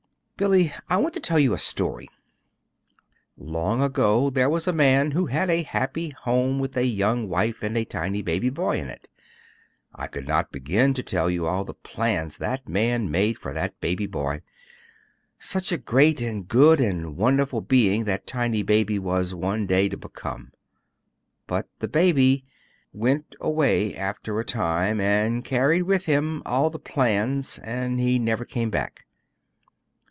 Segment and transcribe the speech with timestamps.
[0.37, 2.09] "Billy, I want to tell you a story.
[3.37, 7.29] Long years ago there was a man who had a happy home with a young
[7.29, 9.07] wife and a tiny baby boy in it.
[9.93, 13.79] I could not begin to tell you all the plans that man made for that
[13.81, 14.41] baby boy.
[15.37, 19.95] Such a great and good and wonderful being that tiny baby was one day to
[19.97, 20.53] become.
[21.45, 22.45] But the baby
[22.93, 28.43] went away, after a time, and carried with him all the plans and he never
[28.43, 29.05] came back.